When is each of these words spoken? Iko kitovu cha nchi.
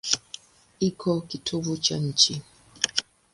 Iko 0.87 1.11
kitovu 1.29 1.73
cha 1.83 1.97
nchi. 2.07 2.33